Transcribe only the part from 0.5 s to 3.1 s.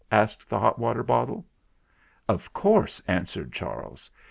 hot water bottle. "Of course,"